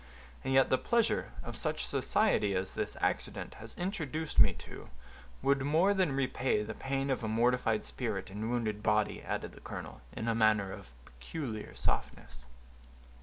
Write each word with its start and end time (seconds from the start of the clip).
"And 0.43 0.51
yet 0.51 0.71
the 0.71 0.79
pleasure 0.79 1.31
of 1.43 1.55
such 1.55 1.85
society 1.85 2.55
as 2.55 2.73
this 2.73 2.97
accident 3.01 3.53
has 3.59 3.75
introduced 3.75 4.39
me 4.39 4.51
to, 4.53 4.89
would 5.43 5.61
more 5.61 5.93
than 5.93 6.15
repay 6.15 6.63
the 6.63 6.73
pain 6.73 7.11
of 7.11 7.23
a 7.23 7.27
mortified 7.27 7.85
spirit 7.85 8.31
and 8.31 8.49
wounded 8.49 8.81
body," 8.81 9.21
added 9.21 9.51
the 9.51 9.61
colonel, 9.61 10.01
in 10.11 10.27
a 10.27 10.33
manner 10.33 10.71
of 10.71 10.89
peculiar 11.05 11.75
softness. 11.75 12.43